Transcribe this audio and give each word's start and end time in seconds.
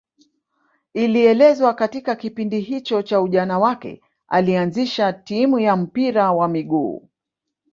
Inaelezwa 0.93 1.73
katika 1.73 2.15
kipindi 2.15 2.59
hicho 2.59 3.01
cha 3.01 3.21
ujana 3.21 3.59
wake 3.59 4.01
alianzisha 4.27 5.13
timu 5.13 5.59
ya 5.59 5.75
mpira 5.75 6.31
wa 6.33 6.47
miguu 6.47 7.09